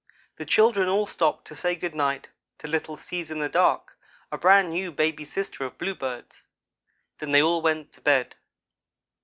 The 0.37 0.47
children 0.47 0.87
all 0.89 1.05
stopped 1.05 1.45
to 1.45 1.55
say 1.55 1.75
good 1.75 1.93
night 1.93 2.29
to 2.57 2.67
little 2.67 2.97
Sees 2.97 3.29
in 3.29 3.37
the 3.37 3.47
dark, 3.47 3.99
a 4.31 4.37
brand 4.39 4.71
new 4.71 4.91
baby 4.91 5.25
sister 5.25 5.63
of 5.63 5.77
Bluebird's; 5.77 6.47
then 7.19 7.29
they 7.29 7.43
all 7.43 7.61
went 7.61 7.91
to 7.91 8.01
bed. 8.01 8.35